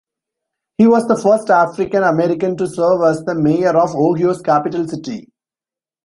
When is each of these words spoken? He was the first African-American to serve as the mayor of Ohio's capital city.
He 0.79 0.87
was 0.87 1.07
the 1.07 1.15
first 1.15 1.51
African-American 1.51 2.57
to 2.57 2.65
serve 2.65 3.03
as 3.03 3.23
the 3.23 3.35
mayor 3.35 3.77
of 3.77 3.93
Ohio's 3.93 4.41
capital 4.41 4.87
city. 4.87 5.29